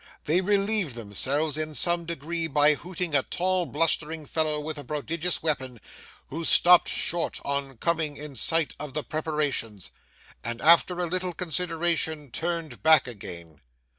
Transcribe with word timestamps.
They 0.25 0.41
relieved 0.41 0.95
themselves 0.95 1.59
in 1.59 1.75
some 1.75 2.05
degree 2.07 2.47
by 2.47 2.73
hooting 2.73 3.13
a 3.13 3.21
tall 3.21 3.67
blustering 3.67 4.25
fellow 4.25 4.59
with 4.59 4.79
a 4.79 4.83
prodigious 4.83 5.43
weapon, 5.43 5.79
who 6.29 6.43
stopped 6.43 6.89
short 6.89 7.39
on 7.45 7.77
coming 7.77 8.17
in 8.17 8.35
sight 8.35 8.73
of 8.79 8.95
the 8.95 9.03
preparations, 9.03 9.91
and 10.43 10.59
after 10.59 10.97
a 10.97 11.05
little 11.07 11.33
consideration 11.35 12.31
turned 12.31 12.81
back 12.81 13.05
again. 13.07 13.59